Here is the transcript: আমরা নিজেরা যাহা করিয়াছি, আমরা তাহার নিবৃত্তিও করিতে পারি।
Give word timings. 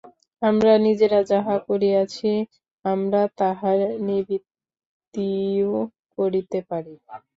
আমরা 0.41 0.73
নিজেরা 0.85 1.19
যাহা 1.31 1.55
করিয়াছি, 1.67 2.29
আমরা 2.85 3.21
তাহার 3.39 3.77
নিবৃত্তিও 4.07 5.73
করিতে 6.17 6.59
পারি। 6.69 6.93